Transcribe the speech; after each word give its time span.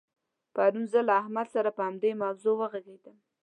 پرون 0.55 0.85
زه 0.93 0.99
له 1.07 1.13
احمد 1.21 1.47
سره 1.55 1.69
په 1.77 1.81
همدې 1.87 2.11
موضوع 2.23 2.53
وغږېدلم. 2.57 3.17